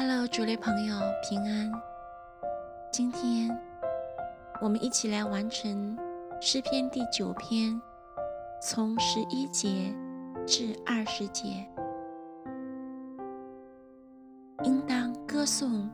[0.00, 0.94] Hello，主类朋友
[1.28, 1.72] 平安。
[2.92, 3.50] 今天
[4.62, 5.98] 我们一起来完成
[6.40, 7.82] 诗篇第九篇，
[8.62, 9.92] 从十一节
[10.46, 11.66] 至二十节。
[14.62, 15.90] 应当歌颂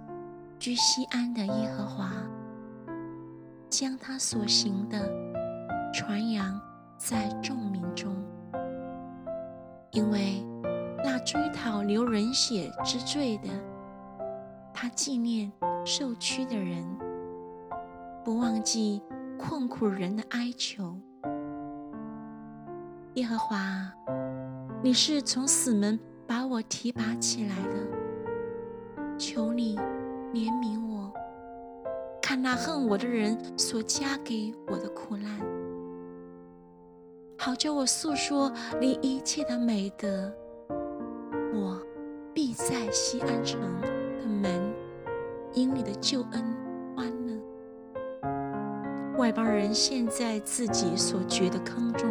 [0.58, 2.12] 居西安的耶和华，
[3.70, 5.10] 将他所行的
[5.94, 6.60] 传扬
[6.98, 8.14] 在众民中，
[9.92, 10.44] 因为
[11.02, 13.48] 那追讨流人血之罪的。
[14.74, 15.50] 他纪念
[15.84, 16.84] 受屈的人，
[18.24, 19.00] 不忘记
[19.38, 20.98] 困苦人的哀求。
[23.14, 23.92] 耶和华，
[24.82, 29.76] 你是从死门把我提拔起来的，求你
[30.32, 31.12] 怜悯我，
[32.20, 35.40] 看那恨我的人所加给我的苦难，
[37.38, 40.34] 好叫我诉说你一切的美德。
[41.54, 41.80] 我
[42.34, 44.63] 必在西安城的门。
[45.54, 46.44] 因你的救恩
[46.96, 47.40] 欢乐，
[49.16, 52.08] 外邦人陷在自己所掘的坑中，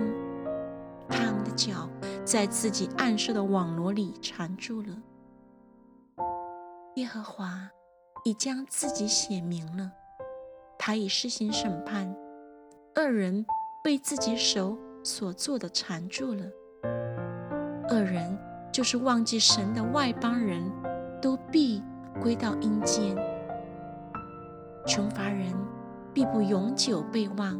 [1.10, 1.90] 他们的脚
[2.24, 4.96] 在自己暗设的网罗里缠住了。
[6.96, 7.70] 耶和华
[8.24, 9.92] 已将自己显明了，
[10.80, 12.16] 他已施行审判，
[12.96, 13.46] 恶人
[13.84, 16.46] 被自己手所做的缠住了。
[17.90, 18.40] 恶人
[18.72, 20.64] 就是忘记神的外邦人，
[21.22, 21.84] 都必
[22.22, 23.33] 归到阴间。
[24.86, 25.46] 穷乏人
[26.14, 27.58] 必不永久被忘，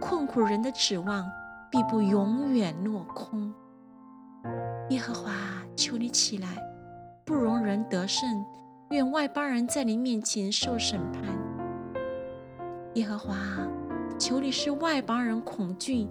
[0.00, 1.24] 困苦人的指望
[1.70, 3.54] 必不永远落空。
[4.90, 5.30] 耶和华，
[5.76, 6.48] 求你起来，
[7.24, 8.44] 不容人得胜，
[8.90, 11.22] 愿外邦人在你面前受审判。
[12.94, 13.36] 耶和华，
[14.18, 16.08] 求你使外邦人恐惧，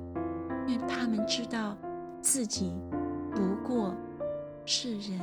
[0.68, 1.76] 愿他们知道
[2.22, 2.74] 自己
[3.36, 3.94] 不过
[4.64, 5.20] 是人。